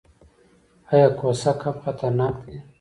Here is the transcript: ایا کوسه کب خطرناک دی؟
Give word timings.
ایا 0.91 1.07
کوسه 1.19 1.51
کب 1.61 1.75
خطرناک 1.83 2.35
دی؟ 2.45 2.55